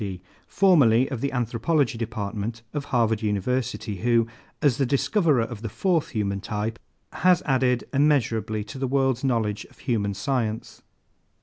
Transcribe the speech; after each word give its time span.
D., 0.03 0.19
formerly 0.47 1.07
of 1.11 1.21
the 1.21 1.31
Anthropology 1.31 1.95
Department 1.95 2.63
of 2.73 2.85
Harvard 2.85 3.21
University, 3.21 3.97
who, 3.97 4.25
as 4.59 4.77
the 4.77 4.85
discoverer 4.87 5.43
of 5.43 5.61
the 5.61 5.69
fourth 5.69 6.09
human 6.09 6.39
type, 6.41 6.79
has 7.13 7.43
added 7.43 7.83
immeasurably 7.93 8.63
to 8.63 8.79
the 8.79 8.87
world's 8.87 9.23
knowledge 9.23 9.63
of 9.65 9.77
human 9.77 10.15
science. 10.15 10.81